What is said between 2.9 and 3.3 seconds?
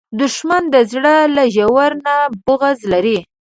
لري